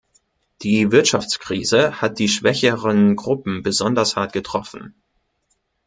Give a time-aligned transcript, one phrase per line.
[0.63, 4.95] Die Wirtschaftskrise hat die schwächeren Gruppen besonders hart getroffen.